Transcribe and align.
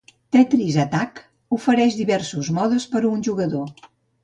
"Tetris 0.35 0.77
Attack" 0.83 1.21
ofereix 1.59 1.99
diversos 2.01 2.51
modes 2.59 2.91
per 2.95 3.05
a 3.05 3.07
un 3.13 3.25
jugador. 3.31 3.89